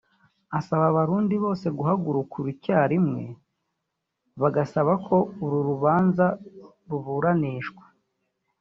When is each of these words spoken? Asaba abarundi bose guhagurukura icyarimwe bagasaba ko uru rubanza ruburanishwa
Asaba 0.57 0.85
abarundi 0.91 1.35
bose 1.43 1.65
guhagurukura 1.77 2.47
icyarimwe 2.55 3.23
bagasaba 4.41 4.93
ko 5.07 5.17
uru 5.43 5.57
rubanza 5.69 6.25
ruburanishwa 6.89 7.83